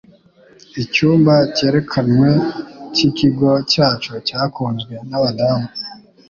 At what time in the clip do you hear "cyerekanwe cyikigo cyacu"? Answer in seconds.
1.55-4.11